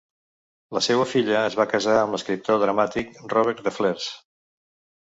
[0.77, 4.13] La seua filla es va casar amb l'escriptor dramàtic Robert de Flers.